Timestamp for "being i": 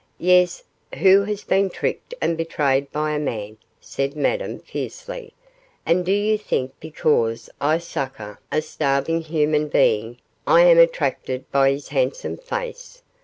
9.67-10.61